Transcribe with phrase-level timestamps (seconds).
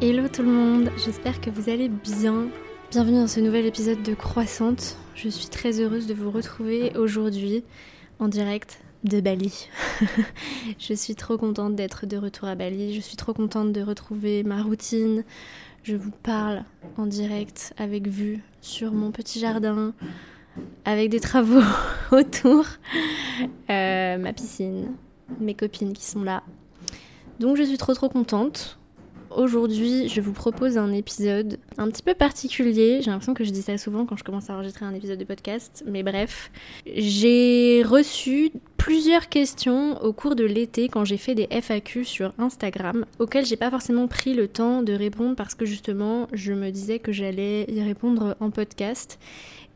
[0.00, 2.46] Hello tout le monde, j'espère que vous allez bien.
[2.92, 4.96] Bienvenue dans ce nouvel épisode de Croissante.
[5.16, 7.64] Je suis très heureuse de vous retrouver aujourd'hui
[8.20, 9.68] en direct de Bali.
[10.78, 14.44] je suis trop contente d'être de retour à Bali, je suis trop contente de retrouver
[14.44, 15.24] ma routine.
[15.82, 16.62] Je vous parle
[16.96, 19.94] en direct avec vue sur mon petit jardin,
[20.84, 21.64] avec des travaux
[22.12, 22.66] autour,
[23.68, 24.94] euh, ma piscine,
[25.40, 26.44] mes copines qui sont là.
[27.40, 28.77] Donc je suis trop trop contente.
[29.30, 33.00] Aujourd'hui, je vous propose un épisode un petit peu particulier.
[33.02, 35.24] J'ai l'impression que je dis ça souvent quand je commence à enregistrer un épisode de
[35.24, 36.50] podcast, mais bref.
[36.86, 43.04] J'ai reçu plusieurs questions au cours de l'été quand j'ai fait des FAQ sur Instagram,
[43.18, 46.98] auxquelles j'ai pas forcément pris le temps de répondre parce que justement, je me disais
[46.98, 49.18] que j'allais y répondre en podcast.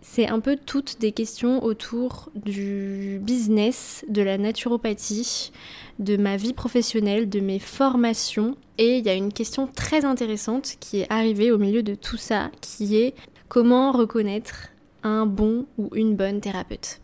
[0.04, 5.52] C'est un peu toutes des questions autour du business, de la naturopathie,
[6.00, 8.56] de ma vie professionnelle, de mes formations.
[8.78, 12.16] Et il y a une question très intéressante qui est arrivée au milieu de tout
[12.16, 13.14] ça, qui est
[13.48, 14.70] comment reconnaître
[15.04, 17.00] un bon ou une bonne thérapeute.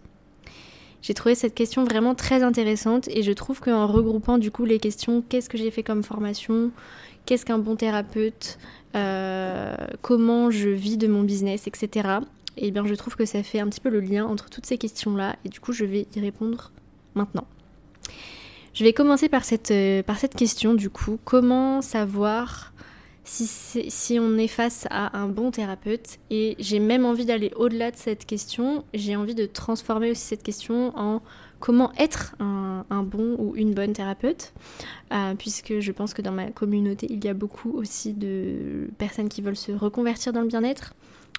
[1.01, 4.81] J'ai trouvé cette question vraiment très intéressante et je trouve qu'en regroupant du coup les
[4.81, 6.73] questions, qu'est-ce que j'ai fait comme formation,
[7.27, 8.59] qu'est-ce qu'un bon thérapeute,
[8.97, 12.19] euh, comment je vis de mon business, etc.
[12.59, 14.67] Et eh bien je trouve que ça fait un petit peu le lien entre toutes
[14.67, 16.73] ces questions-là et du coup je vais y répondre
[17.15, 17.47] maintenant.
[18.75, 20.03] Je vais commencer par cette, euh,
[20.37, 21.19] question du coup.
[21.25, 22.73] Comment savoir
[23.25, 26.19] si, si on est face à un bon thérapeute?
[26.31, 28.85] Et j'ai même envie d'aller au-delà de cette question.
[28.93, 31.23] J'ai envie de transformer aussi cette question en
[31.61, 34.53] comment être un, bon ou une bonne thérapeute,
[35.13, 39.29] euh, puisque je pense que dans ma communauté, il y a beaucoup aussi de personnes
[39.29, 40.95] qui veulent se reconvertir dans le bien-être,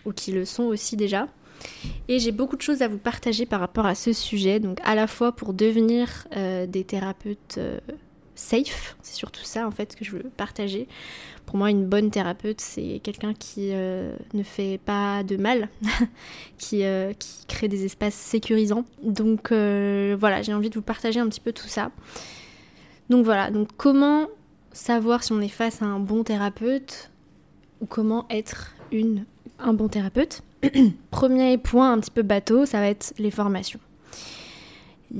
[0.05, 1.27] ou qui le sont aussi déjà.
[2.07, 4.95] Et j'ai beaucoup de choses à vous partager par rapport à ce sujet, donc à
[4.95, 7.79] la fois pour devenir euh, des thérapeutes euh,
[8.35, 10.87] safe, c'est surtout ça en fait que je veux partager.
[11.45, 15.67] Pour moi, une bonne thérapeute, c'est quelqu'un qui euh, ne fait pas de mal,
[16.59, 16.83] qui,
[17.17, 18.85] qui, crée des espaces sécurisants.
[19.01, 21.91] Donc voilà, j'ai envie de vous partager un petit peu tout ça.
[23.09, 24.27] Donc voilà, donc comment
[24.71, 27.09] savoir si on est face à un bon thérapeute
[27.81, 29.25] ou comment être une
[29.61, 30.41] un bon thérapeute.
[31.11, 33.79] Premier point un petit peu bateau, ça va être les formations.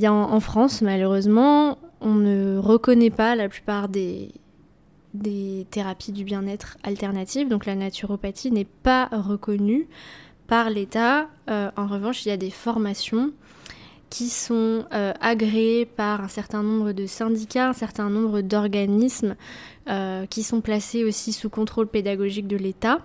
[0.05, 4.31] En, France, malheureusement, on ne reconnaît pas la plupart des,
[5.13, 9.87] des thérapies du bien-être alternatives, donc la naturopathie n'est pas reconnue
[10.47, 11.27] par l'État.
[11.49, 13.31] Euh, en revanche, il y a des formations
[14.09, 19.35] qui sont euh, agréées par un certain nombre de syndicats, un certain nombre d'organismes
[19.87, 23.01] euh, qui sont placés aussi sous contrôle pédagogique de l'État.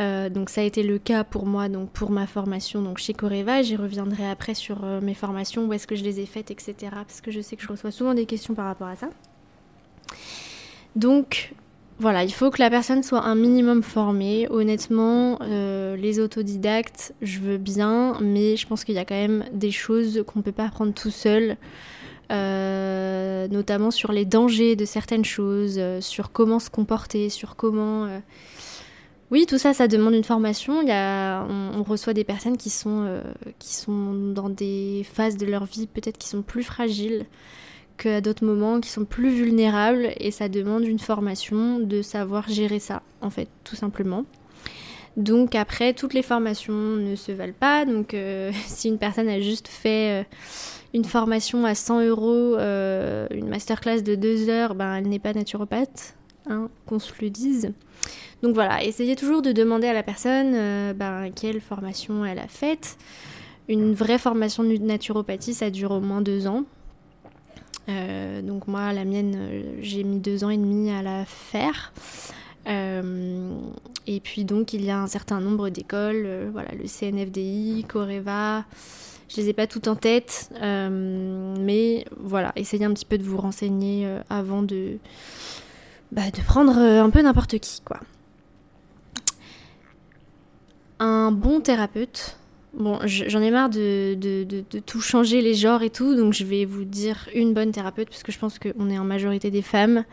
[0.00, 3.14] Euh, donc ça a été le cas pour moi, donc pour ma formation donc chez
[3.14, 3.62] Coreva.
[3.62, 6.74] J'y reviendrai après sur euh, mes formations, où est-ce que je les ai faites, etc.
[6.90, 9.10] Parce que je sais que je reçois souvent des questions par rapport à ça.
[10.96, 11.54] Donc
[12.00, 14.48] voilà, il faut que la personne soit un minimum formée.
[14.50, 19.44] Honnêtement, euh, les autodidactes, je veux bien, mais je pense qu'il y a quand même
[19.52, 21.56] des choses qu'on ne peut pas apprendre tout seul.
[22.30, 28.08] notamment sur les dangers de certaines choses, sur comment se comporter, sur comment
[29.34, 30.84] oui, tout ça, ça demande une formation.
[30.86, 33.20] On, reçoit des personnes qui sont, euh,
[33.58, 37.26] qui sont dans des phases de leur vie peut-être qui sont plus fragiles
[37.96, 42.78] qu'à d'autres moments, qui sont plus vulnérables, et ça demande une formation de savoir gérer
[42.78, 44.24] ça, en fait, tout simplement.
[45.16, 47.84] Donc après, toutes les formations ne se valent pas.
[47.84, 50.24] Donc euh, si une personne a juste fait euh,
[50.94, 56.14] une formation à 100 euros, une masterclass de 2 heures, ben, elle n'est pas naturopathe,
[56.48, 57.72] hein, qu'on se le dise.
[58.44, 62.46] Donc voilà, essayez toujours de demander à la personne euh, ben, quelle formation elle a
[62.46, 62.98] faite.
[63.68, 66.64] Une vraie formation de naturopathie, ça dure au moins deux ans.
[67.88, 71.94] Euh, donc moi, la mienne, euh, j'ai mis deux ans et demi à la faire.
[72.66, 78.64] et puis donc il y a un certain nombre d'écoles, voilà, le CNFDI, Coreva,
[79.30, 83.38] je les ai pas toutes en tête, mais voilà, essayez un petit peu de vous
[83.38, 84.98] renseigner avant de,
[86.14, 88.00] bah, de prendre un peu n'importe qui, quoi
[90.98, 92.38] un bon thérapeute.
[92.72, 96.64] Bon, j'en ai marre de, de, tout changer les genres et tout, donc je vais
[96.64, 100.04] vous dire une bonne thérapeute, parce que je pense qu'on est en majorité des femmes.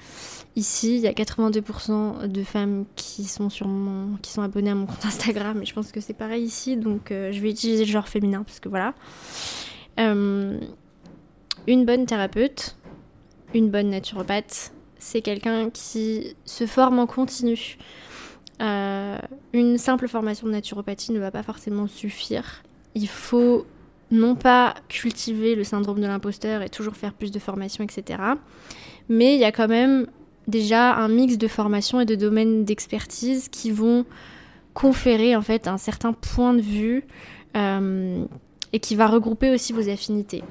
[0.55, 4.75] Ici, il y a 82% de femmes qui sont, sur mon, qui sont abonnées à
[4.75, 7.83] mon compte Instagram, et je pense que c'est pareil ici, donc euh, je vais utiliser
[7.83, 8.93] le genre féminin, parce que voilà.
[9.99, 10.59] Euh,
[11.65, 12.75] une bonne thérapeute,
[13.55, 14.71] une bonne naturopathe,
[15.01, 17.77] c'est quelqu'un qui se forme en continu.
[18.61, 19.17] Euh,
[19.53, 22.61] une simple formation de naturopathie ne va pas forcément suffire.
[22.93, 23.65] Il faut
[24.11, 28.21] non pas cultiver le syndrome de l'imposteur et toujours faire plus de formation, etc.
[29.09, 30.05] Mais il y a quand même
[30.47, 34.05] déjà un mix de formations et de domaines d'expertise qui vont
[34.75, 37.05] conférer en fait un certain point de vue
[37.57, 38.23] euh,
[38.71, 40.43] et qui va regrouper aussi vos affinités.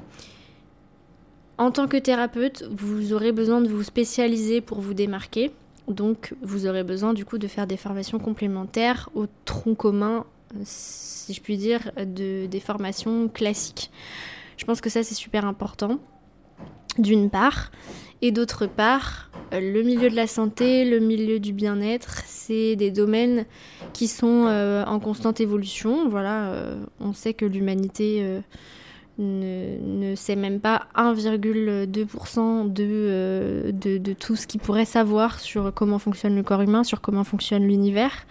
[1.61, 5.51] En tant que thérapeute, vous aurez besoin de vous spécialiser pour vous démarquer.
[5.87, 10.25] Donc vous aurez besoin du coup de faire des formations complémentaires au tronc commun,
[10.63, 13.91] si je puis dire, de, des formations classiques.
[14.57, 15.99] Je pense que ça c'est super important,
[16.97, 17.69] d'une part.
[18.23, 23.45] Et d'autre part, le milieu de la santé, le milieu du bien-être, c'est des domaines
[23.93, 26.09] qui sont euh, en constante évolution.
[26.09, 28.39] Voilà, euh, on sait que l'humanité euh,
[29.17, 35.99] ne, sait même pas 1,2% de, de, de, tout ce qu'il pourrait savoir sur comment
[35.99, 38.25] fonctionne le corps humain, sur comment fonctionne l'univers.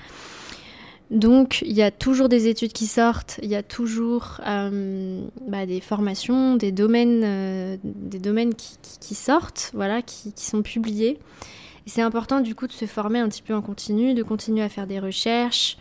[1.10, 5.66] Donc il y a toujours des études qui sortent, il y a toujours euh, bah,
[5.66, 11.18] des formations, des domaines, euh, des domaines qui, sortent, voilà, qui, sont publiés.
[11.84, 14.68] C'est important du coup de se former un petit peu en continu, de continuer à
[14.68, 15.78] faire des recherches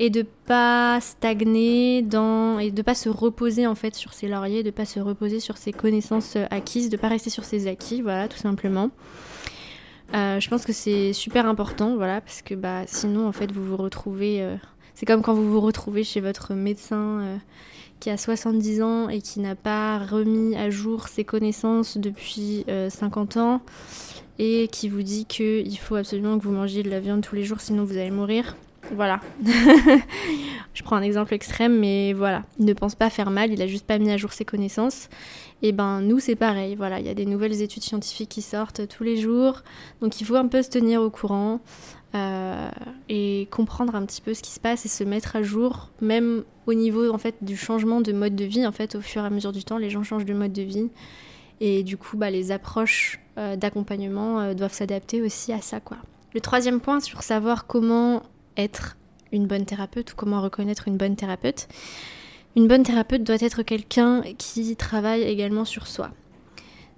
[0.00, 4.62] et de pas stagner dans et de pas se reposer en fait sur ses lauriers,
[4.62, 8.26] de pas se reposer sur ses connaissances acquises, de pas rester sur ses acquis, voilà,
[8.26, 8.90] tout simplement.
[10.14, 13.64] Euh, je pense que c'est super important, voilà, parce que bah, sinon, en fait, vous
[13.64, 14.42] vous retrouvez.
[14.42, 14.56] Euh,
[14.94, 17.36] c'est comme quand vous vous retrouvez chez votre médecin euh,
[18.00, 23.36] qui a 70 ans et qui n'a pas remis à jour ses connaissances depuis 50
[23.36, 23.60] ans
[24.38, 27.44] et qui vous dit qu'il faut absolument que vous mangiez de la viande tous les
[27.44, 28.56] jours, sinon vous allez mourir.
[28.94, 29.20] Voilà.
[30.74, 32.44] je prends un exemple extrême, mais voilà.
[32.58, 35.08] Il ne pense pas faire mal, il a juste pas mis à jour ses connaissances.
[35.62, 38.88] Et ben nous c'est pareil, voilà, il y a des nouvelles études scientifiques qui sortent
[38.88, 39.62] tous les jours,
[40.00, 41.60] donc il faut un peu se tenir au courant
[42.14, 42.70] euh,
[43.10, 46.44] et comprendre un petit peu ce qui se passe et se mettre à jour, même
[46.66, 48.66] au niveau en fait du changement de mode de vie.
[48.66, 50.62] En fait, au fur et à mesure du temps, les gens changent de mode de
[50.62, 50.88] vie
[51.60, 55.98] et du coup, bah, les approches euh, d'accompagnement euh, doivent s'adapter aussi à ça, quoi.
[56.32, 58.22] Le troisième point sur savoir comment
[58.56, 58.96] être
[59.32, 61.68] une bonne thérapeute ou comment reconnaître une bonne thérapeute.
[62.56, 66.10] Une bonne thérapeute doit être quelqu'un qui travaille également sur soi.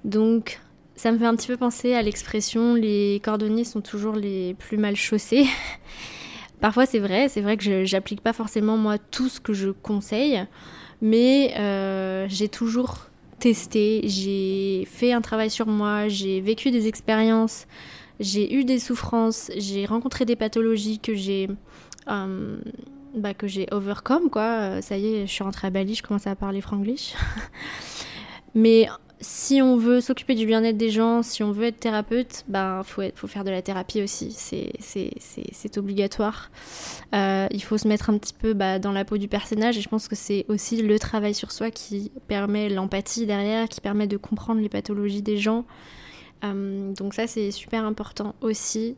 [0.04, 0.60] Donc,
[0.96, 4.78] ça me fait un petit peu penser à l'expression les cordonniers sont toujours les plus
[4.78, 5.46] mal chaussés.
[6.60, 10.46] Parfois, c'est vrai, c'est vrai que j'applique pas forcément moi tout ce que je conseille,
[11.00, 13.08] mais euh, j'ai toujours
[13.40, 17.66] testé, j'ai fait un travail sur moi, j'ai vécu des expériences
[18.22, 21.48] j'ai eu des souffrances, j'ai rencontré des pathologies que j'ai
[22.08, 22.58] euh,
[23.14, 24.42] bah, que j'ai overcome quoi.
[24.42, 27.14] Euh, ça y est, je suis rentrée à Bali, je commence à parler franglish.
[28.54, 28.88] Mais
[29.22, 33.28] si on veut s'occuper du bien-être des gens, si on veut être thérapeute, ben faut,
[33.28, 36.50] faire de la thérapie aussi, c'est obligatoire.
[37.14, 39.80] Euh, il faut se mettre un petit peu bah, dans la peau du personnage et
[39.80, 44.06] je pense que c'est aussi le travail sur soi qui permet l'empathie derrière, qui permet
[44.06, 45.64] de comprendre les pathologies des gens,
[46.44, 48.96] euh, donc ça c'est super important aussi,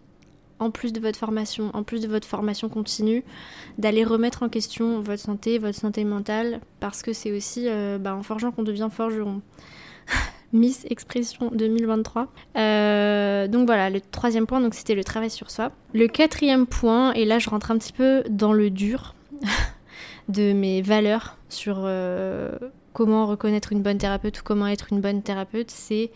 [0.59, 3.25] en plus de votre formation, en plus de votre formation continue,
[3.79, 8.15] d'aller remettre en question votre santé, votre santé mentale, parce que c'est aussi euh, bah,
[8.15, 9.43] en forgeant qu'on devient forgeron.
[10.53, 12.29] Miss Expression 2023.
[12.57, 15.73] Euh, donc voilà, le troisième point, c'était le travail sur soi.
[15.93, 19.17] Le quatrième point, et là je rentre un petit peu dans le dur
[20.29, 21.89] de mes valeurs sur
[22.95, 26.11] comment reconnaître une bonne thérapeute ou comment être une bonne thérapeute, c'est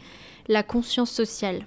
[0.49, 1.67] la conscience sociale.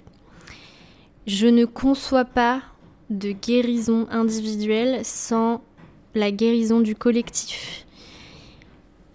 [1.28, 2.62] Je ne conçois pas
[3.10, 5.62] de guérison individuelle sans
[6.16, 7.86] la guérison du collectif.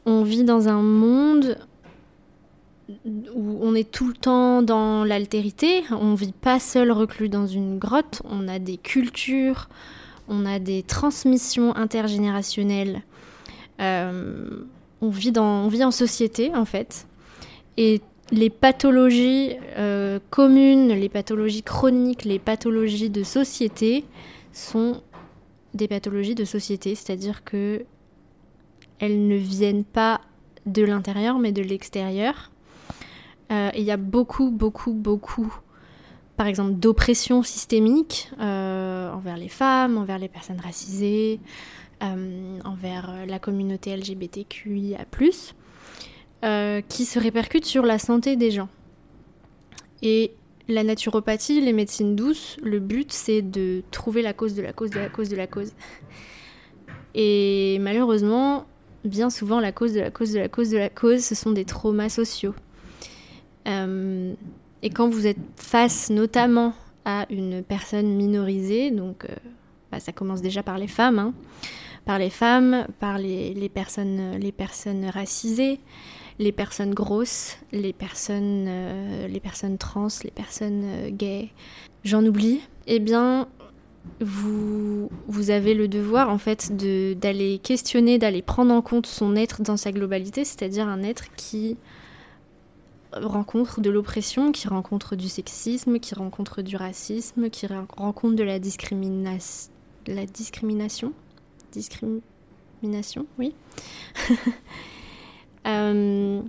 [0.05, 1.57] On vit dans un monde
[3.35, 7.77] où on est tout le temps dans l'altérité, on vit pas seul reclus dans une
[7.77, 9.67] grotte, on a des cultures,
[10.29, 13.01] on a des transmissions intergénérationnelles,
[13.81, 14.61] euh,
[15.01, 15.33] on, vit
[15.83, 17.07] en société en fait,
[17.77, 18.01] et
[18.31, 24.03] les pathologies euh, communes, les pathologies chroniques, les pathologies de société
[24.51, 25.01] sont
[25.73, 27.85] des pathologies de société, c'est-à-dire que
[28.99, 30.21] elles ne viennent pas
[30.65, 32.51] de l'intérieur mais de l'extérieur.
[33.51, 35.53] Euh, il y a beaucoup, beaucoup, beaucoup,
[36.35, 41.39] par exemple, d'oppression systémique euh, envers les femmes, envers les personnes racisées,
[42.01, 45.05] envers la communauté LGBTQIA.
[46.45, 48.69] Euh, qui se répercute sur la santé des gens.
[50.03, 50.35] Et
[50.67, 54.91] la naturopathie, les médecines douces, le but c'est de trouver la cause de la cause
[54.91, 55.71] de la cause de la cause.
[57.15, 58.67] Et malheureusement,
[59.03, 61.51] bien souvent, la cause de la cause de la cause de la cause, ce sont
[61.51, 62.53] des traumas sociaux.
[63.67, 64.35] Euh,
[64.83, 69.33] et quand vous êtes face notamment à une personne minorisée, donc euh,
[69.91, 71.33] bah, ça commence déjà par les femmes, hein,
[72.07, 74.39] par les femmes, par les, personnes,
[75.13, 75.81] racisées,
[76.39, 79.27] les personnes grosses, les personnes, euh,
[79.77, 81.49] trans, les personnes euh, gays.
[82.05, 83.49] j'en oublie, eh bien,
[84.21, 86.71] vous, vous avez le devoir en fait
[87.19, 91.75] d'aller questionner, d'aller prendre en compte son être dans sa globalité, c'est-à-dire un être qui
[93.11, 98.59] rencontre de l'oppression, qui rencontre du sexisme, qui rencontre du racisme, qui rencontre de la
[98.59, 101.11] discrimination.
[101.71, 103.53] Discrimination, oui.
[105.65, 106.41] Euh,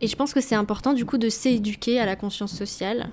[0.00, 3.10] et je pense que c'est important du coup de s'éduquer à la conscience sociale,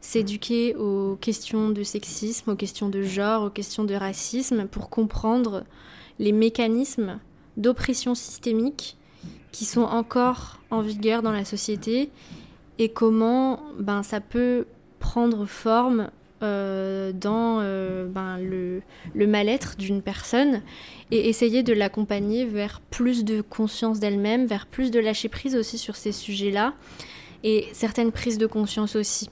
[0.00, 5.64] s'éduquer aux questions de sexisme, aux questions de genre, aux questions de racisme, pour comprendre
[6.18, 7.18] les mécanismes
[7.58, 8.96] d'oppression systémique
[9.52, 12.10] qui sont encore en vigueur dans la société
[12.78, 14.66] et comment ben, ça peut
[15.00, 16.10] prendre forme
[16.42, 18.82] euh, dans euh, ben, le,
[19.26, 20.62] mal-être d'une personne
[21.10, 25.76] et essayer de l'accompagner vers plus de conscience d'elle-même, vers plus de lâcher prise aussi
[25.76, 26.72] sur ces sujets-là
[27.44, 29.28] et certaines prises de conscience aussi.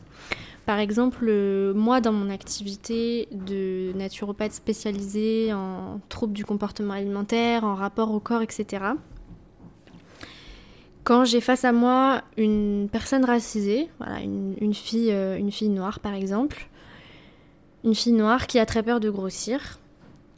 [0.66, 7.64] Par exemple, euh, moi, dans mon activité de naturopathe spécialisée en troubles du comportement alimentaire,
[7.64, 8.84] en rapport au corps, etc.,
[11.04, 16.12] quand j'ai face à moi une personne racisée, voilà, une, fille, une fille noire par
[16.12, 16.67] exemple,
[17.84, 19.78] une fille noire qui a très peur de grossir,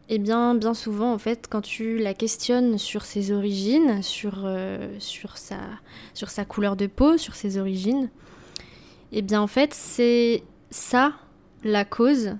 [0.08, 4.98] eh bien, bien souvent, en fait, quand tu la questionnes sur ses origines, sur, euh,
[4.98, 8.10] sa, couleur de peau, sur ses origines,
[9.12, 11.12] eh bien, en fait, c'est ça
[11.62, 12.36] la cause,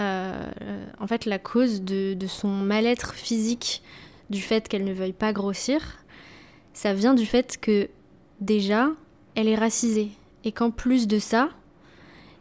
[0.00, 0.50] euh,
[1.00, 3.82] en fait, la cause de, de son mal-être physique,
[4.30, 6.04] du fait qu'elle ne veuille pas grossir
[6.76, 7.88] ça vient du fait que
[8.40, 8.90] déjà,
[9.34, 10.10] elle est racisée.
[10.44, 11.48] Et qu'en plus de ça,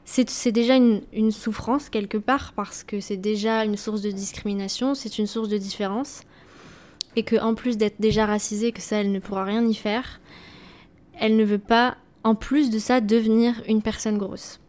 [0.06, 5.18] c'est déjà une, souffrance quelque part parce que c'est déjà une source de discrimination, c'est
[5.18, 6.22] une source de différence.
[7.16, 10.20] Et qu'en plus d'être déjà racisée, que ça, elle ne pourra rien y faire,
[11.20, 14.60] elle ne veut pas, en plus de ça, devenir une personne grosse.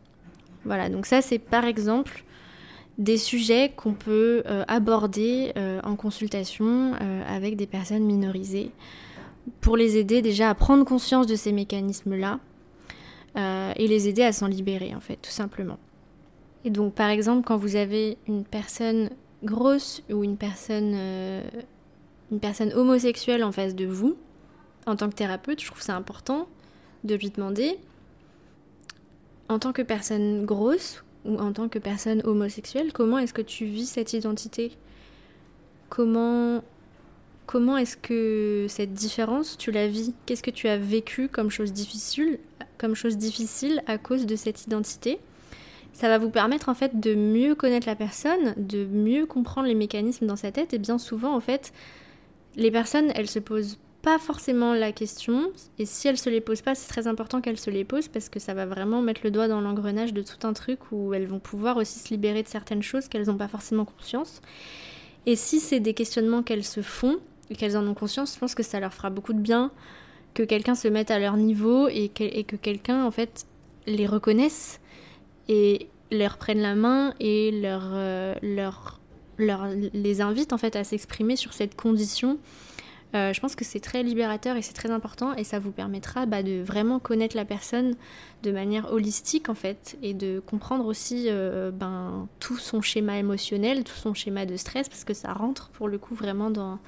[0.64, 2.24] Voilà, donc ça, c'est par exemple
[2.98, 8.70] des sujets qu'on peut euh, aborder euh, en consultation euh, avec des personnes minorisées
[9.60, 12.40] pour les aider déjà à prendre conscience de ces mécanismes-là
[13.36, 15.78] euh, et les aider à s'en libérer, en fait, tout simplement.
[16.64, 19.10] Et donc, par exemple, quand vous avez une personne
[19.44, 21.42] grosse ou une personne, euh,
[22.32, 24.16] une personne homosexuelle en face de vous,
[24.86, 26.48] en tant que thérapeute, je trouve ça important
[27.04, 27.78] de lui demander,
[29.48, 33.66] en tant que personne grosse ou en tant que personne homosexuelle, comment est-ce que tu
[33.66, 34.72] vis cette identité?
[35.88, 36.62] Comment
[37.46, 40.14] Comment est-ce que cette différence, tu la vis?
[40.26, 42.40] Qu'est-ce que tu as vécu comme chose difficile,
[42.78, 45.18] comme chose difficile à cause de cette identité
[45.92, 49.74] Ça va vous permettre en fait de mieux connaître la personne, de mieux comprendre les
[49.74, 50.74] mécanismes dans sa tête.
[50.74, 51.72] Et bien souvent, en fait,
[52.56, 55.50] les personnes, elles se posent pas forcément la question.
[55.78, 58.28] Et si elles se les posent pas, c'est très important qu'elles se les posent parce
[58.28, 61.26] que ça va vraiment mettre le doigt dans l'engrenage de tout un truc où elles
[61.26, 64.42] vont pouvoir aussi se libérer de certaines choses qu'elles n'ont pas forcément conscience.
[65.24, 67.18] Et si c'est des questionnements qu'elles se font,
[67.50, 69.70] et qu'elles en ont conscience, je pense que ça leur fera beaucoup de bien
[70.36, 73.46] que quelqu'un se mette à leur niveau et que, quelqu'un en fait
[73.86, 74.80] les reconnaisse
[75.48, 79.00] et leur prenne la main et leur, euh, leur,
[79.38, 82.38] leur, les invite en fait à s'exprimer sur cette condition.
[83.14, 86.26] Euh, je pense que c'est très libérateur et c'est très important et ça vous permettra
[86.26, 87.94] bah, de vraiment connaître la personne
[88.42, 93.84] de manière holistique en fait et de comprendre aussi euh, ben, tout son schéma émotionnel,
[93.84, 96.78] tout son schéma de stress parce que ça rentre pour le coup vraiment dans,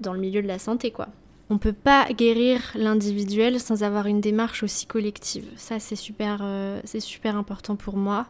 [0.00, 1.06] dans le milieu de la santé, quoi.
[1.52, 5.44] On peut pas guérir l'individuel sans avoir une démarche aussi collective.
[5.56, 8.26] Ça, c'est super, euh, c'est super important pour moi.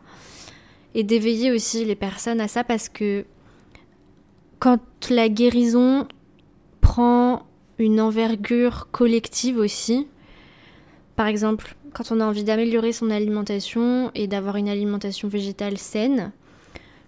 [0.94, 3.26] Et d'éveiller aussi les personnes à ça parce que
[4.58, 6.08] quand la guérison
[6.80, 7.46] prend
[7.78, 10.08] une envergure collective aussi,
[11.14, 16.32] par exemple, quand on a envie d'améliorer son alimentation et d'avoir une alimentation végétale saine,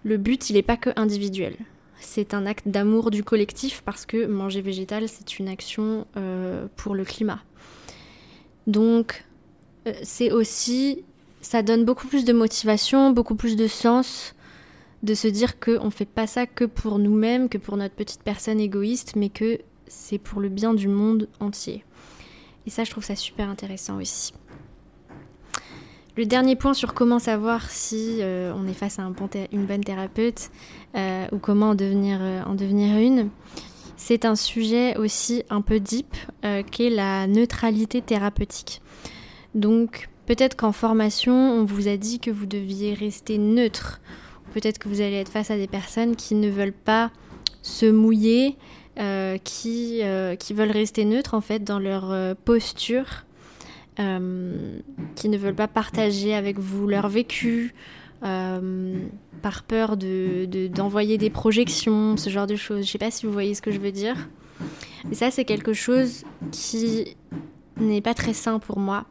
[0.04, 1.57] le but, il n'est pas que individuel
[2.04, 6.94] c'est un acte d'amour du collectif parce que manger végétal, c'est une action euh, pour
[6.94, 7.42] le climat.
[8.66, 9.25] Donc,
[9.87, 11.04] euh, c'est aussi,
[11.40, 14.35] ça donne beaucoup plus de motivation, beaucoup plus de sens
[15.02, 18.23] de se dire qu'on ne fait pas ça que pour nous-mêmes, que pour notre petite
[18.23, 21.85] personne égoïste, mais que c'est pour le bien du monde entier.
[22.66, 24.32] Et ça, je trouve ça super intéressant aussi.
[26.14, 29.11] Le dernier point sur comment savoir si euh, on est face à
[29.50, 30.50] une bonne thérapeute
[30.95, 33.31] euh, ou comment en devenir, euh, en devenir une,
[33.97, 36.14] c'est un sujet aussi un peu deep
[36.71, 38.83] qui est la neutralité thérapeutique.
[39.54, 44.00] Donc peut-être qu'en formation, on vous a dit que vous deviez rester neutre.
[44.52, 47.12] Peut-être que vous allez être face à des personnes qui ne veulent pas
[47.62, 48.57] se mouiller,
[49.45, 50.02] qui,
[50.38, 53.25] qui veulent rester neutres en fait dans leur posture
[55.14, 57.75] qui ne veulent pas partager avec vous leur vécu,
[58.21, 62.87] par peur d'envoyer de, des projections, ce genre de choses.
[62.87, 64.28] Je sais pas si vous voyez ce que je veux dire.
[65.11, 67.16] Et ça, c'est quelque chose qui
[67.76, 69.04] n'est pas très sain pour moi.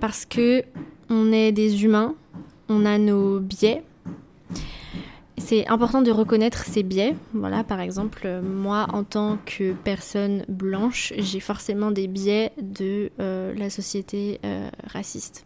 [0.00, 0.64] Parce que
[1.08, 2.14] on est des humains,
[2.68, 3.84] on a nos biais.
[5.38, 7.14] C'est important de reconnaître ces biais.
[7.34, 13.54] Voilà, par exemple, moi, en tant que personne blanche, j'ai forcément des biais de euh,
[13.54, 15.44] la société euh, raciste.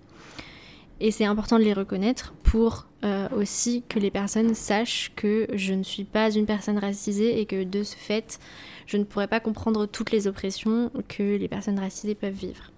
[1.00, 5.73] Et c'est important de les reconnaître pour euh, aussi que les personnes sachent que je
[5.73, 8.38] ne suis pas une personne racisée et que de ce fait,
[8.87, 12.70] je ne pourrais pas comprendre toutes les oppressions que les personnes racisées peuvent vivre.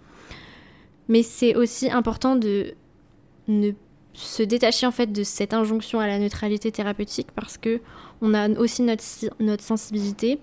[1.09, 2.75] Mais c'est aussi important de
[3.49, 3.73] ne
[4.15, 7.81] se détacher en fait de cette injonction à la neutralité thérapeutique parce que
[8.21, 9.05] on a aussi notre,
[9.41, 10.39] notre sensibilité,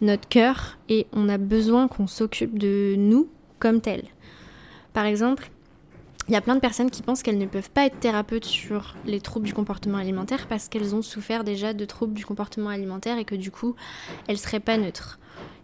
[0.00, 4.04] notre cœur et on a besoin qu'on s'occupe de nous comme tel.
[4.92, 5.50] Par exemple,
[6.28, 8.96] il y a plein de personnes qui pensent qu'elles ne peuvent pas être thérapeutes sur
[9.06, 13.16] les troubles du comportement alimentaire parce qu'elles ont souffert déjà de troubles du comportement alimentaire
[13.18, 13.76] et que du coup,
[14.26, 15.18] elles seraient pas neutres.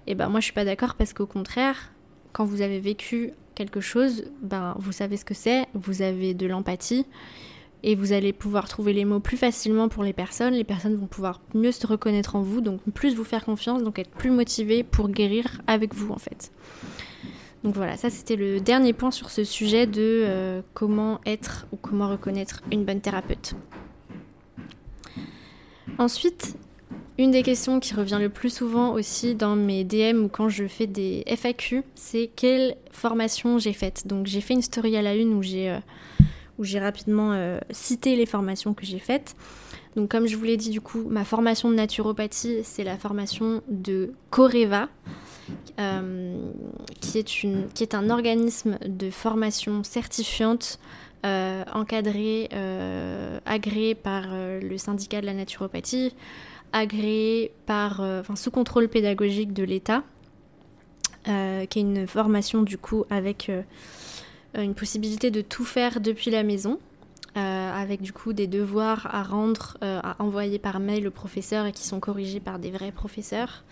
[0.06, 1.92] Et ben moi je suis pas d'accord parce qu'au contraire,
[2.32, 3.32] quand vous avez vécu
[3.62, 7.06] quelque chose, ben vous savez ce que c'est, vous avez de l'empathie
[7.84, 10.54] et vous allez pouvoir trouver les mots plus facilement pour les personnes.
[10.54, 13.98] Les personnes vont pouvoir mieux se reconnaître en vous, donc plus vous faire confiance, donc
[13.98, 16.52] être plus motivées pour guérir avec vous en fait.
[17.62, 21.76] Donc voilà, ça c'était le dernier point sur ce sujet de euh, comment être ou
[21.76, 23.54] comment reconnaître une bonne thérapeute.
[25.98, 26.56] Ensuite,
[27.18, 30.66] une des questions qui revient le plus souvent aussi dans mes DM ou quand je
[30.66, 34.06] fais des FAQ, c'est quelle formation j'ai faite.
[34.06, 38.26] Donc j'ai fait une story à la une où j'ai euh, rapidement euh, cité les
[38.26, 39.36] formations que j'ai faites.
[39.94, 43.62] Donc comme je vous l'ai dit du coup, ma formation de naturopathie, c'est la formation
[43.68, 44.88] de Coreva.
[45.80, 46.36] Euh,
[47.00, 50.78] qui, est une, qui est un organisme de formation certifiante
[51.24, 56.14] encadré, euh, agréé par le syndicat de la naturopathie,
[56.72, 60.02] agréé par, enfin, sous contrôle pédagogique de l'État,
[61.24, 63.50] qui est une formation du coup avec
[64.56, 66.78] une possibilité de tout faire depuis la maison.
[67.34, 71.84] avec du coup des devoirs à rendre, à envoyer par mail au professeur et qui
[71.84, 73.64] sont corrigés par des vrais professeurs.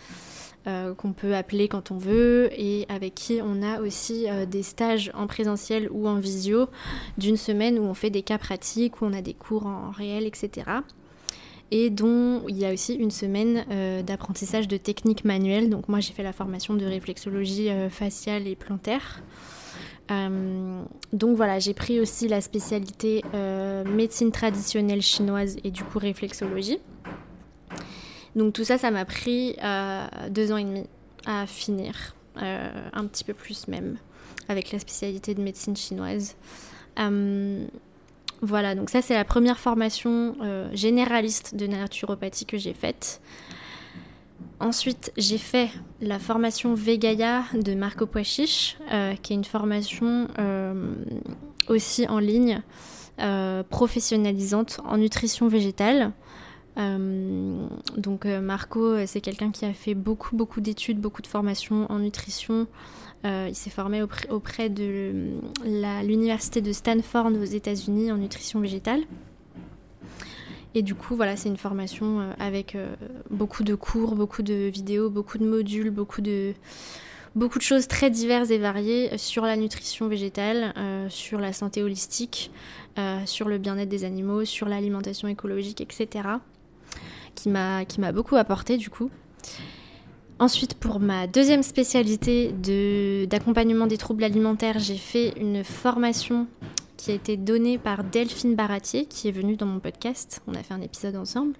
[0.67, 4.63] Euh, qu'on peut appeler quand on veut et avec qui on a aussi euh, des
[4.63, 6.67] stages en présentiel ou en visio
[7.17, 10.27] d'une semaine où on fait des cas pratiques, où on a des cours en réel,
[10.27, 10.67] etc.
[11.71, 15.71] Et dont il y a aussi une semaine euh, d'apprentissage de techniques manuelles.
[15.71, 19.23] Donc moi j'ai fait la formation de réflexologie faciale et plantaire.
[20.11, 23.25] donc voilà, j'ai pris aussi la spécialité
[23.87, 26.81] médecine traditionnelle chinoise et du coup réflexologie.
[28.37, 30.85] Donc tout ça, ça m'a pris euh, deux ans et demi
[31.27, 33.97] à finir, euh, un petit peu plus même,
[34.49, 36.37] avec la spécialité de médecine chinoise.
[36.99, 37.65] Euh,
[38.43, 40.35] voilà, donc ça c'est la première formation
[40.73, 43.21] généraliste de naturopathie que j'ai faite.
[44.61, 45.69] Ensuite, j'ai fait
[46.01, 48.79] la formation Vegaya de Marco Poichiche,
[49.23, 50.29] qui est une formation
[51.69, 52.63] aussi en ligne,
[53.69, 56.13] professionnalisante en nutrition végétale.
[56.79, 61.27] Euh, donc euh, Marco, euh, c'est quelqu'un qui a fait beaucoup, beaucoup d'études, beaucoup de
[61.27, 62.67] formations en nutrition.
[63.25, 65.13] il s'est formé auprès, de
[65.65, 69.03] l'université de Stanford aux États-Unis en nutrition végétale.
[70.75, 72.79] Et du coup, voilà, c'est une formation avec
[73.29, 76.55] beaucoup de cours, beaucoup de vidéos, beaucoup de modules, beaucoup de,
[77.35, 80.73] beaucoup de choses très diverses et variées sur la nutrition végétale,
[81.11, 82.51] sur la santé holistique,
[83.27, 86.39] sur le bien-être des animaux, sur l'alimentation écologique, etc
[87.45, 89.11] qui m'a beaucoup apporté du coup.
[90.41, 92.55] Ensuite, pour ma deuxième spécialité
[93.27, 96.47] d'accompagnement des troubles alimentaires, j'ai fait une formation
[96.97, 100.41] qui a été donnée par Delphine Baratier, qui est venue dans mon podcast.
[100.47, 101.57] On a fait un épisode ensemble.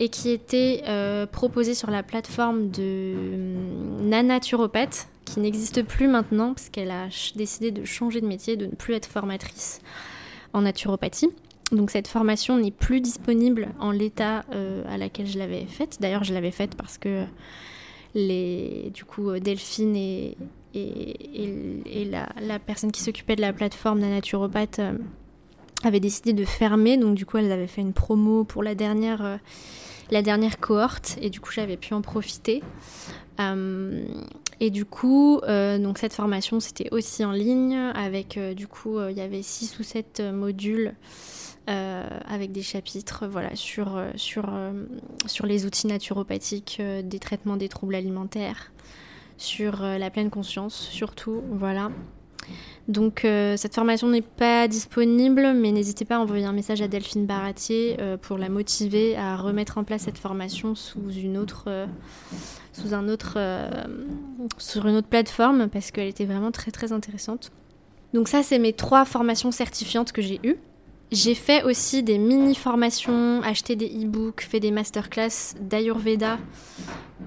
[0.00, 6.54] Et qui était euh, proposée sur la plateforme de hum, Nanaturopathe, qui n'existe plus maintenant,
[6.54, 9.80] parce qu'elle a décidé de changer de métier, de ne plus être formatrice
[10.52, 11.30] en naturopathie.
[11.72, 15.98] Donc cette formation n'est plus disponible en l'état euh, à laquelle je l'avais faite.
[16.00, 17.24] D'ailleurs, je l'avais faite parce que
[18.14, 20.36] les, du coup, euh, Delphine et,
[20.74, 24.92] la, personne qui s'occupait de la plateforme la naturopathe euh,
[25.82, 26.98] avaient décidé de fermer.
[26.98, 29.40] Donc du coup, elles avaient fait une promo pour la dernière,
[30.10, 32.62] la dernière cohorte et du coup, j'avais pu en profiter.
[34.60, 39.22] et du coup, donc cette formation, c'était aussi en ligne avec, du coup, il y
[39.22, 44.84] avait 6 ou 7 modules euh, avec des chapitres voilà, sur, euh, sur, euh,
[45.26, 48.72] sur les outils naturopathiques des traitements des troubles alimentaires,
[49.36, 51.90] sur la pleine conscience surtout, voilà.
[52.88, 56.88] Donc euh, cette formation n'est pas disponible, mais n'hésitez pas à envoyer un message à
[56.88, 61.64] Delphine Baratier euh, pour la motiver à remettre en place cette formation sous une autre,
[61.68, 61.86] euh,
[62.72, 63.38] sous un autre,
[64.58, 67.52] sur une autre plateforme parce qu'elle était vraiment très très intéressante.
[68.14, 70.56] Donc ça, c'est mes trois formations certifiantes que j'ai eues.
[71.12, 76.38] J'ai fait aussi des mini-formations, acheté des e-books, fait des masterclass d'Ayurveda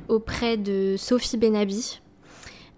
[0.08, 2.02] auprès de Sophie Benabi,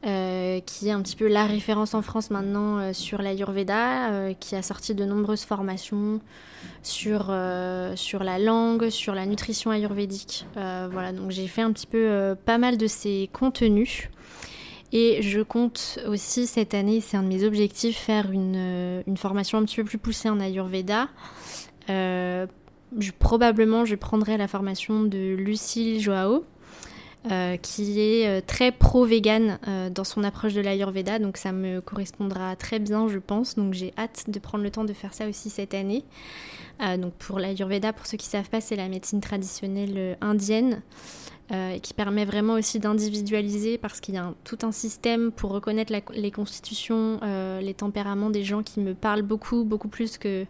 [0.05, 4.33] euh, qui est un petit peu la référence en France maintenant euh, sur l'Ayurveda, euh,
[4.33, 6.19] qui a sorti de nombreuses formations
[6.83, 7.33] sur,
[7.95, 10.45] sur la langue, sur la nutrition ayurvédique.
[10.55, 14.09] voilà, donc j'ai fait un petit peu pas mal de ces contenus.
[14.93, 19.57] Et je compte aussi cette année, c'est un de mes objectifs, faire une, une, formation
[19.57, 21.09] un petit peu plus poussée en Ayurveda.
[22.97, 26.45] Je, probablement, je prendrai la formation de Lucille Joao,
[27.29, 31.81] euh, qui est euh, très pro-vegan euh, dans son approche de l'Ayurveda, donc ça me
[31.81, 33.55] correspondra très bien, je pense.
[33.55, 36.05] Donc j'ai hâte de prendre le temps de faire ça aussi cette année.
[36.79, 40.81] donc pour l'Ayurveda, pour ceux qui ne savent pas, c'est la médecine traditionnelle indienne.
[41.49, 45.93] Et qui permet vraiment aussi d'individualiser parce qu'il y a tout un système pour reconnaître
[46.13, 47.19] les constitutions,
[47.61, 50.45] les tempéraments des gens qui me parlent beaucoup, beaucoup plus que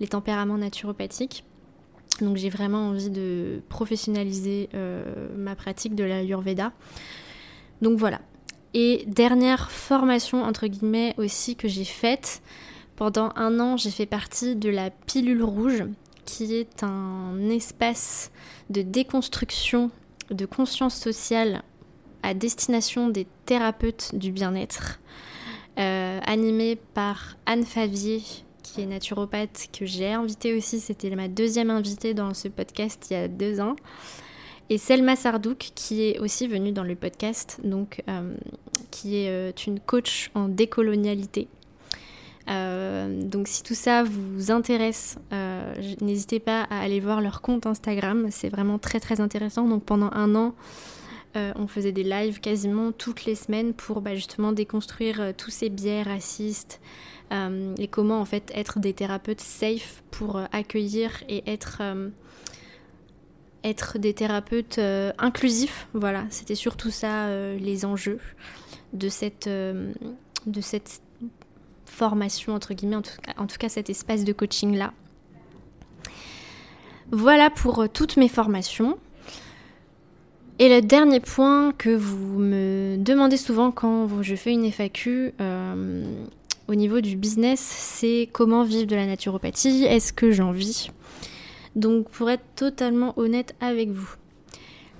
[0.00, 1.44] les tempéraments naturopathiques.
[2.20, 6.72] Donc j'ai vraiment envie de professionnaliser euh, ma pratique de la Yurveda.
[7.80, 8.20] Donc voilà.
[8.74, 12.42] Et dernière formation entre guillemets aussi que j'ai faite.
[12.96, 15.84] Pendant un an, j'ai fait partie de la Pilule Rouge,
[16.24, 18.32] qui est un espace
[18.70, 19.90] de déconstruction
[20.30, 21.62] de conscience sociale
[22.22, 24.98] à destination des thérapeutes du bien-être,
[25.78, 28.22] euh, animé par Anne Favier,
[28.62, 30.80] qui est naturopathe, que j'ai invité aussi.
[30.80, 33.76] C'était ma deuxième invitée dans ce podcast il y a deux ans.
[34.70, 38.34] Et Selma Sardouk, qui est aussi venue dans le podcast, donc euh,
[38.90, 41.48] qui est euh, une coach en décolonialité.
[42.48, 45.18] Euh, donc si tout ça vous intéresse,
[46.00, 49.66] n'hésitez pas à aller voir leur compte Instagram, c'est vraiment très très intéressant.
[49.66, 50.54] Donc pendant un an,
[51.34, 56.02] on faisait des lives quasiment toutes les semaines pour bah, justement déconstruire tous ces biais
[56.02, 56.80] racistes,
[57.32, 62.08] euh, et comment en fait être des thérapeutes safe pour euh, accueillir et être, euh,
[63.64, 64.80] être des thérapeutes
[65.18, 65.88] inclusifs.
[65.92, 68.20] Voilà, c'était surtout ça les enjeux
[68.92, 71.02] de cette, de cette
[71.88, 74.92] formation, entre guillemets, en tout, cas, en tout cas cet espace de coaching-là.
[77.10, 78.98] Voilà pour toutes mes formations.
[80.58, 85.32] Et le dernier point que vous me demandez souvent quand je fais une FAQ,
[86.68, 90.90] au niveau du business, c'est comment vivre de la naturopathie, est-ce que j'en vis?
[91.76, 94.16] Donc pour être totalement honnête avec vous,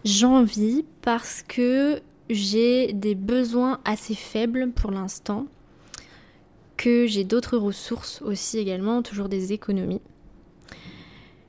[0.05, 5.46] j'en vis parce que j'ai des besoins assez faibles pour l'instant,
[6.78, 10.00] que j'ai d'autres ressources aussi également, toujours des économies.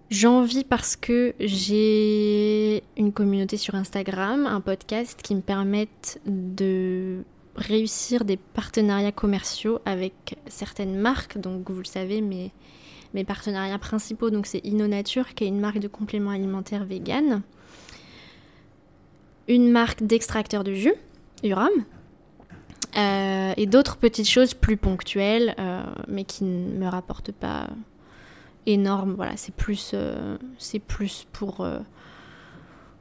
[0.10, 7.24] J'en vis parce que j'ai une communauté sur Instagram, un podcast qui me permettent de
[7.56, 11.38] réussir des partenariats commerciaux avec certaines marques.
[11.38, 12.52] Donc vous le savez, mes,
[13.24, 17.44] partenariats principaux, donc c'est InnoNature, qui est une marque de compléments alimentaires vegan.
[19.48, 20.96] Une marque d'extracteur de jus,
[21.44, 21.70] Uram.
[22.98, 27.68] Euh, et d'autres petites choses plus ponctuelles, euh, mais qui ne me rapportent pas
[28.66, 29.14] énorme.
[29.14, 31.68] Voilà, c'est plus, euh, c'est plus pour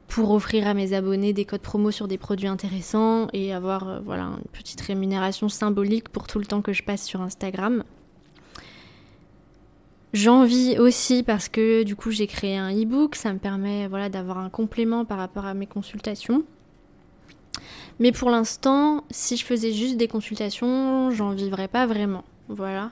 [0.07, 4.23] pour offrir à mes abonnés des codes promo sur des produits intéressants et avoir voilà,
[4.23, 7.83] une petite rémunération symbolique pour tout le temps que je passe sur Instagram.
[10.13, 14.09] J'en vis aussi parce que du coup j'ai créé un e-book, ça me permet voilà,
[14.09, 16.43] d'avoir un complément par rapport à mes consultations.
[17.99, 22.23] Mais pour l'instant, si je faisais juste des consultations, j'en vivrais pas vraiment.
[22.47, 22.91] Voilà.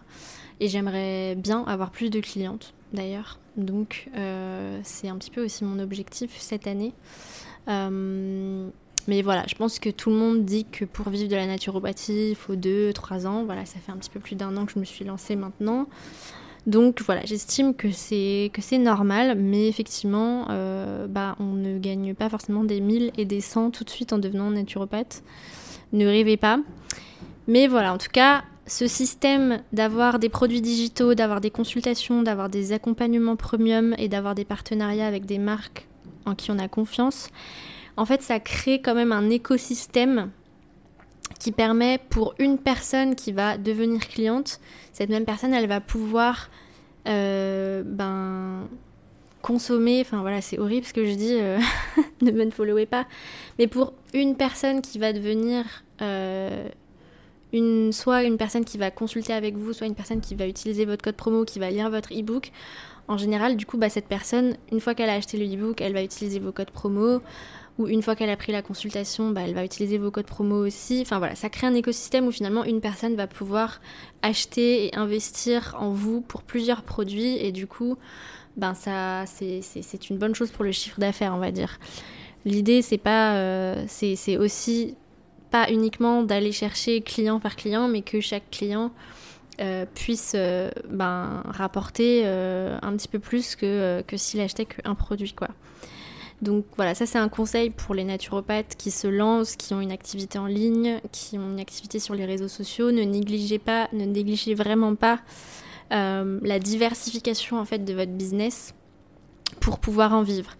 [0.60, 3.40] Et j'aimerais bien avoir plus de clientes d'ailleurs.
[3.56, 6.94] Donc euh, c'est un petit peu aussi mon objectif cette année.
[7.68, 8.70] Euh,
[9.08, 12.32] mais voilà, je pense que tout le monde dit que pour vivre de la naturopathie,
[12.32, 13.46] il faut 2-3 ans.
[13.46, 15.88] Voilà, ça fait un petit peu plus d'un an que je me suis lancée maintenant.
[16.68, 22.14] Donc voilà, j'estime que c'est que c'est normal, mais effectivement, euh, bah, on ne gagne
[22.14, 25.24] pas forcément des 1000 et des 100 tout de suite en devenant naturopathe.
[25.94, 26.60] Ne rêvez pas.
[27.48, 32.50] Mais voilà, en tout cas, ce système d'avoir des produits digitaux, d'avoir des consultations, d'avoir
[32.50, 35.88] des accompagnements premium et d'avoir des partenariats avec des marques
[36.26, 37.30] en qui on a confiance,
[37.96, 40.32] en fait, ça crée quand même un écosystème
[41.40, 44.60] qui permet pour une personne qui va devenir cliente,
[44.94, 46.50] cette même personne, elle va pouvoir
[47.08, 48.68] euh, ben,
[49.42, 51.60] consommer, enfin voilà, c'est horrible ce que je dis, euh,
[52.22, 53.06] ne me followez pas,
[53.60, 55.66] mais pour une personne qui va devenir
[56.02, 56.68] euh,
[57.54, 60.86] une, soit une personne qui va consulter avec vous, soit une personne qui va utiliser
[60.86, 62.52] votre code promo, qui va lire votre e-book,
[63.08, 65.94] en général, du coup, bah, cette personne, une fois qu'elle a acheté le e-book, elle
[65.94, 67.22] va utiliser vos codes promo.
[67.78, 70.66] Ou une fois qu'elle a pris la consultation, bah, elle va utiliser vos codes promo
[70.66, 71.00] aussi.
[71.02, 73.82] Enfin voilà, ça crée un écosystème où finalement une personne va pouvoir
[74.22, 77.38] acheter et investir en vous pour plusieurs produits.
[77.38, 77.98] Et du coup,
[78.56, 81.80] ben ça, c'est une bonne chose pour le chiffre d'affaires, on va dire.
[82.46, 84.96] L'idée, c'est pas, euh, c'est aussi
[85.52, 88.92] pas uniquement d'aller chercher client par client, mais que chaque client
[89.60, 94.94] euh, puisse euh, ben, rapporter euh, un petit peu plus que, que s'il achetait qu'un
[94.94, 95.34] produit.
[95.34, 95.48] Quoi.
[96.42, 99.92] Donc voilà, ça c'est un conseil pour les naturopathes qui se lancent, qui ont une
[99.92, 102.92] activité en ligne, qui ont une activité sur les réseaux sociaux.
[102.92, 105.20] Ne négligez pas, ne négligez vraiment pas
[105.90, 108.74] la diversification en fait de votre business
[109.62, 110.52] pour pouvoir en vivre.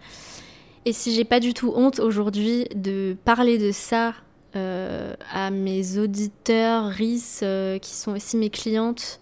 [0.84, 4.14] Et si j'ai pas du tout honte aujourd'hui de parler de ça
[4.56, 9.20] euh, à mes auditeurs RIS euh, qui sont aussi mes clientes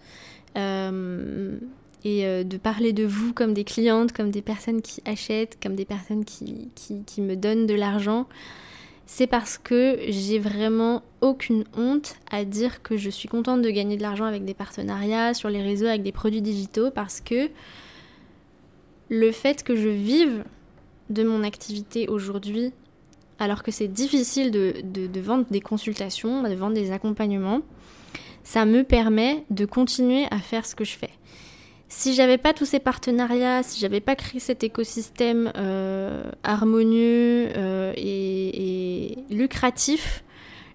[0.57, 1.57] euh,
[2.03, 5.85] et de parler de vous comme des clientes, comme des personnes qui achètent, comme des
[5.85, 8.27] personnes qui, qui, me donnent de l'argent,
[9.05, 13.97] c'est parce que j'ai vraiment aucune honte à dire que je suis contente de gagner
[13.97, 17.49] de l'argent avec des partenariats sur les réseaux, avec des produits digitaux, parce que
[19.09, 20.43] le fait que je vive
[21.09, 22.73] de mon activité aujourd'hui
[23.39, 27.61] alors que c'est difficile de, vendre des consultations, de vendre des accompagnements,
[28.43, 31.11] ça me permet de continuer à faire ce que je fais.
[31.89, 37.93] Si j'avais pas tous ces partenariats, si j'avais pas créé cet écosystème euh, harmonieux euh,
[37.95, 40.23] et, lucratif,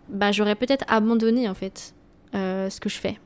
[0.08, 1.94] bah j'aurais peut-être abandonné en fait
[2.34, 3.18] euh, ce que je fais.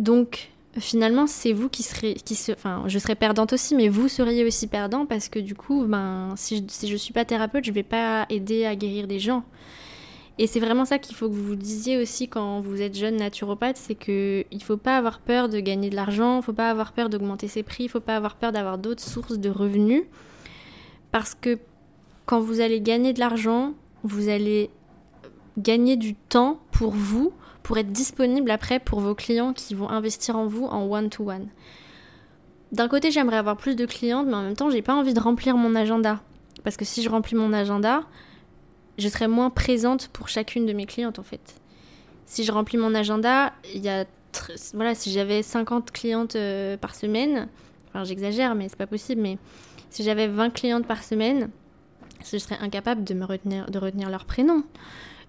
[0.00, 4.08] Donc finalement, c'est vous qui serez, qui se, enfin, je serais perdante aussi, mais vous
[4.08, 7.64] seriez aussi perdant parce que du coup, ben, si je, si je suis pas thérapeute,
[7.64, 9.44] je vais pas aider à guérir des gens.
[10.38, 13.16] Et c'est vraiment ça qu'il faut que vous vous disiez aussi quand vous êtes jeune
[13.16, 16.68] naturopathe, c'est que il faut pas avoir peur de gagner de l'argent, il faut pas
[16.68, 20.04] avoir peur d'augmenter ses prix, il faut pas avoir peur d'avoir d'autres sources de revenus,
[21.10, 21.58] parce que
[22.26, 23.72] quand vous allez gagner de l'argent,
[24.02, 24.68] vous allez
[25.56, 30.36] gagner du temps pour vous, pour être disponible après pour vos clients qui vont investir
[30.36, 31.48] en vous en one-to-one.
[32.72, 35.20] D'un côté, j'aimerais avoir plus de clientes, mais en même temps, j'ai pas envie de
[35.20, 36.20] remplir mon agenda.
[36.62, 38.02] Parce que si je remplis mon agenda,
[38.98, 41.60] je serai moins présente pour chacune de mes clientes en fait.
[42.26, 44.04] Si je remplis mon agenda, il y a
[44.74, 47.48] voilà, si j'avais 50 clientes euh, par semaine,
[47.88, 49.38] enfin j'exagère mais c'est pas possible mais
[49.90, 51.50] si j'avais 20 clientes par semaine,
[52.30, 54.62] je serais incapable de me retenir de retenir leur prénom.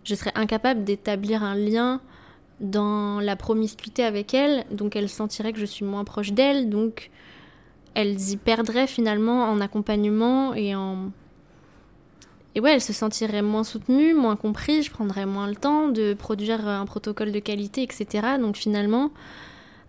[0.04, 2.02] Je serais incapable d'établir un lien
[2.60, 7.12] dans la promiscuité avec elle, donc elle sentirait que je suis moins proche d'elle, donc
[7.94, 11.12] elles y perdraient finalement en accompagnement et en...
[12.56, 16.14] Et ouais, elles se sentiraient moins soutenues, moins comprises, je prendrais moins le temps de
[16.14, 18.38] produire un protocole de qualité, etc.
[18.40, 19.12] Donc finalement,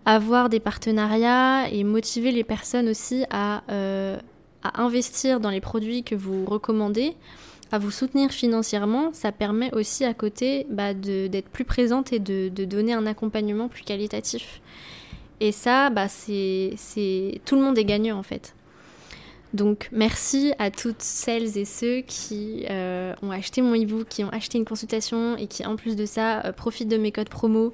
[0.05, 4.17] avoir des partenariats et motiver les personnes aussi à, euh,
[4.63, 7.15] à investir dans les produits que vous recommandez,
[7.71, 12.49] à vous soutenir financièrement, ça permet aussi à côté bah, d'être plus présente et de,
[12.65, 14.61] donner un accompagnement plus qualitatif.
[15.39, 16.75] Et ça, bah, c'est
[17.45, 18.55] tout le monde est gagnant en fait.
[19.53, 24.29] Donc merci à toutes celles et ceux qui euh, ont acheté mon e-book, qui ont
[24.29, 27.73] acheté une consultation et qui en plus de ça euh, profitent de mes codes promo.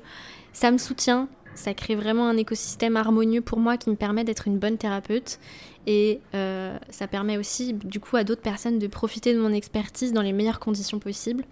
[0.53, 4.47] Ça me soutient, ça crée vraiment un écosystème harmonieux pour moi qui me permet d'être
[4.47, 5.39] une bonne thérapeute
[5.85, 10.13] et euh, ça permet aussi du coup à d'autres personnes de profiter de mon expertise
[10.13, 11.43] dans les meilleures conditions possibles.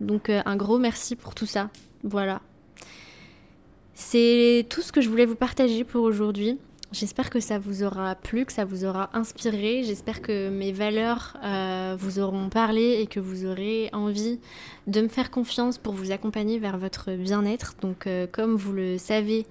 [0.00, 1.70] Donc un gros merci pour tout ça.
[2.04, 2.42] Voilà.
[3.94, 6.58] C'est tout ce que je voulais vous partager pour aujourd'hui.
[6.98, 9.82] J'espère que ça vous aura plu, que ça vous aura inspiré.
[9.84, 14.40] J'espère que mes valeurs euh, vous auront parlé et que vous aurez envie
[14.86, 17.74] de me faire confiance pour vous accompagner vers votre bien-être.
[17.82, 19.44] Donc, euh, comme vous le savez,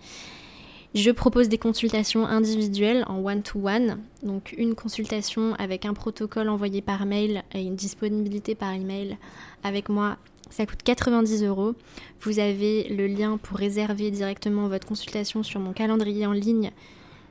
[0.96, 4.00] je propose des consultations individuelles en one-to-one.
[4.24, 9.20] Donc, une consultation avec un protocole envoyé par mail et une disponibilité par email
[9.64, 10.18] avec moi
[10.52, 11.74] ça coûte 90 euros.
[12.22, 16.72] Vous avez le lien pour réserver directement votre consultation sur mon calendrier en ligne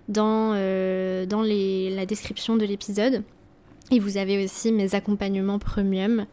[0.09, 1.27] dans, euh,
[1.95, 3.23] la description de l'épisode.
[3.91, 6.27] Et vous avez aussi mes accompagnements premium,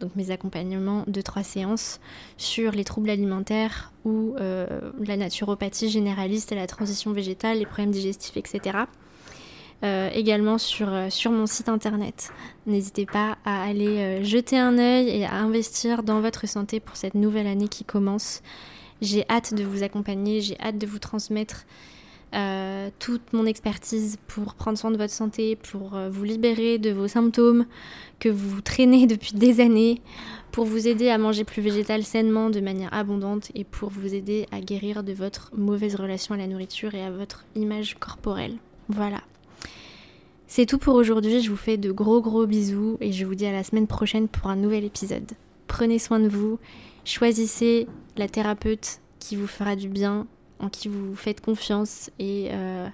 [0.00, 2.00] donc mes accompagnements de trois séances
[2.38, 4.66] sur les troubles alimentaires ou euh,
[5.06, 8.78] la naturopathie généraliste et la transition végétale, les problèmes digestifs, etc.
[9.82, 12.32] Euh, également sur, sur mon site internet.
[12.66, 17.14] N'hésitez pas à aller jeter un œil et à investir dans votre santé pour cette
[17.14, 18.40] nouvelle année qui commence.
[19.02, 21.66] J'ai hâte de vous accompagner, j'ai hâte de vous transmettre
[22.34, 26.90] euh, toute mon expertise pour prendre soin de votre santé, pour euh, vous libérer de
[26.90, 27.66] vos symptômes
[28.18, 30.00] que vous traînez depuis des années,
[30.50, 34.46] pour vous aider à manger plus végétal sainement de manière abondante et pour vous aider
[34.50, 38.56] à guérir de votre mauvaise relation à la nourriture et à votre image corporelle.
[38.88, 39.20] Voilà.
[40.46, 43.46] C'est tout pour aujourd'hui, je vous fais de gros gros bisous et je vous dis
[43.46, 45.32] à la semaine prochaine pour un nouvel épisode.
[45.66, 46.58] Prenez soin de vous,
[47.04, 50.26] choisissez la thérapeute qui vous fera du bien,
[50.64, 52.88] en qui vous faites confiance et, euh,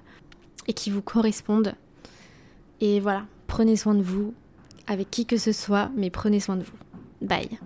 [0.66, 1.74] et qui vous correspondent.
[2.80, 4.34] Et voilà, prenez soin de vous,
[4.86, 7.26] avec qui que ce soit, mais prenez soin de vous.
[7.26, 7.58] Bye